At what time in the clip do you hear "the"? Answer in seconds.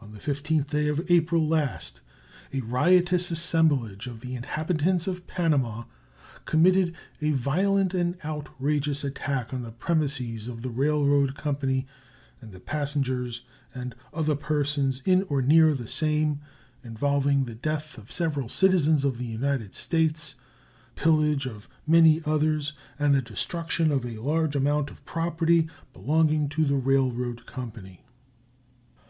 0.12-0.18, 4.22-4.34, 9.60-9.70, 10.62-10.70, 12.52-12.58, 15.74-15.86, 17.44-17.54, 19.18-19.26, 20.94-21.02, 23.14-23.20, 26.64-26.76